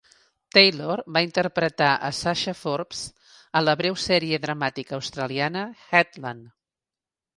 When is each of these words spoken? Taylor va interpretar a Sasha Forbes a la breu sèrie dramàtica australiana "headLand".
Taylor 0.55 1.01
va 1.17 1.21
interpretar 1.25 1.89
a 2.07 2.09
Sasha 2.19 2.55
Forbes 2.63 3.03
a 3.59 3.63
la 3.67 3.77
breu 3.83 3.99
sèrie 4.07 4.41
dramàtica 4.47 4.99
australiana 5.01 5.67
"headLand". 5.93 6.53